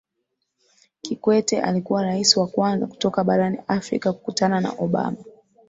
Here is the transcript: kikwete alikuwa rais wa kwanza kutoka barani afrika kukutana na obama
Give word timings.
kikwete 1.01 1.61
alikuwa 1.61 2.03
rais 2.03 2.37
wa 2.37 2.47
kwanza 2.47 2.87
kutoka 2.87 3.23
barani 3.23 3.57
afrika 3.67 4.13
kukutana 4.13 4.61
na 4.61 4.71
obama 4.79 5.17